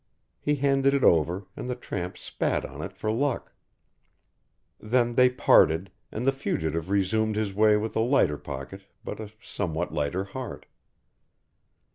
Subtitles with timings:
[0.39, 3.53] He handed it over, and the tramp spat on it for luck.
[4.79, 9.29] Then they parted, and the fugitive resumed his way with a lighter pocket but a
[9.39, 10.65] somewhat lighter heart.